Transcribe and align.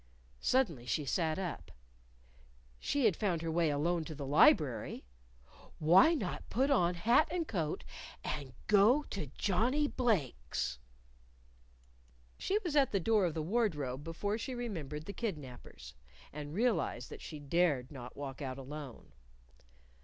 Suddenly 0.39 0.87
she 0.87 1.05
sat 1.05 1.37
up. 1.37 1.69
She 2.79 3.05
had 3.05 3.15
found 3.15 3.43
her 3.43 3.51
way 3.51 3.69
alone 3.69 4.03
to 4.05 4.15
the 4.15 4.25
library. 4.25 5.03
Why 5.77 6.15
not 6.15 6.49
put 6.49 6.71
on 6.71 6.95
hat 6.95 7.27
and 7.29 7.47
coat 7.47 7.83
and 8.23 8.53
go 8.65 9.03
to 9.11 9.27
Johnnie 9.37 9.87
Blake's? 9.87 10.79
She 12.39 12.57
was 12.63 12.75
at 12.75 12.91
the 12.91 12.99
door 12.99 13.25
of 13.25 13.35
the 13.35 13.43
wardrobe 13.43 14.03
before 14.03 14.39
she 14.39 14.55
remembered 14.55 15.05
the 15.05 15.13
kidnapers, 15.13 15.93
and 16.33 16.55
realized 16.55 17.11
that 17.11 17.21
she 17.21 17.37
dared 17.37 17.91
not 17.91 18.17
walk 18.17 18.41
out 18.41 18.57
alone. 18.57 19.11